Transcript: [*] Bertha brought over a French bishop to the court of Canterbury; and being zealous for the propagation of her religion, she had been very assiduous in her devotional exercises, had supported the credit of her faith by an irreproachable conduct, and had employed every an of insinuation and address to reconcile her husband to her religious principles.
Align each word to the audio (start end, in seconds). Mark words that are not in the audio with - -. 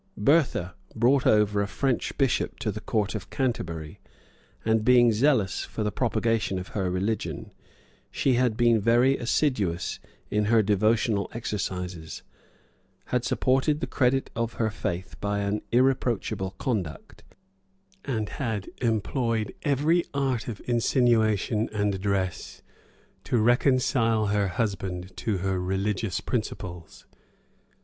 [*] 0.15 0.17
Bertha 0.17 0.73
brought 0.95 1.27
over 1.27 1.61
a 1.61 1.67
French 1.67 2.17
bishop 2.17 2.57
to 2.57 2.71
the 2.71 2.81
court 2.81 3.13
of 3.13 3.29
Canterbury; 3.29 3.99
and 4.65 4.83
being 4.83 5.11
zealous 5.11 5.63
for 5.63 5.83
the 5.83 5.91
propagation 5.91 6.57
of 6.57 6.69
her 6.69 6.89
religion, 6.89 7.53
she 8.09 8.33
had 8.33 8.57
been 8.57 8.81
very 8.81 9.15
assiduous 9.17 9.99
in 10.31 10.45
her 10.45 10.63
devotional 10.63 11.29
exercises, 11.35 12.23
had 13.13 13.23
supported 13.23 13.79
the 13.79 13.85
credit 13.85 14.31
of 14.35 14.53
her 14.53 14.71
faith 14.71 15.17
by 15.21 15.37
an 15.41 15.61
irreproachable 15.71 16.55
conduct, 16.57 17.23
and 18.03 18.29
had 18.29 18.71
employed 18.81 19.53
every 19.61 20.03
an 20.15 20.39
of 20.47 20.63
insinuation 20.65 21.69
and 21.71 21.93
address 21.93 22.63
to 23.23 23.37
reconcile 23.37 24.25
her 24.25 24.47
husband 24.47 25.15
to 25.15 25.37
her 25.45 25.59
religious 25.61 26.21
principles. 26.21 27.05